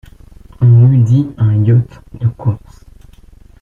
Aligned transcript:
On 0.61 0.91
eût 0.93 0.97
dit 1.03 1.27
un 1.37 1.63
yacht 1.63 2.01
de 2.19 2.27
course. 2.29 2.85